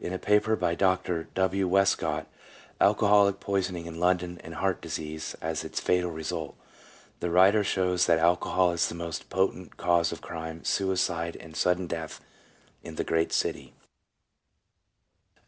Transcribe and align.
In 0.00 0.12
a 0.12 0.18
paper 0.18 0.56
by 0.56 0.74
Dr. 0.74 1.28
W. 1.34 1.68
Wescott," 1.68 2.26
Alcoholic 2.80 3.38
Poisoning 3.38 3.86
in 3.86 4.00
London, 4.00 4.40
and 4.42 4.54
Heart 4.56 4.80
Disease 4.82 5.36
as 5.40 5.62
its 5.62 5.78
Fatal 5.78 6.10
Result," 6.10 6.56
the 7.20 7.30
writer 7.30 7.62
shows 7.62 8.06
that 8.06 8.18
alcohol 8.18 8.72
is 8.72 8.88
the 8.88 8.96
most 8.96 9.28
potent 9.30 9.76
cause 9.76 10.10
of 10.10 10.20
crime, 10.22 10.64
suicide, 10.64 11.36
and 11.36 11.54
sudden 11.54 11.86
death 11.86 12.20
in 12.82 12.96
the 12.96 13.04
great 13.04 13.32
city. 13.32 13.72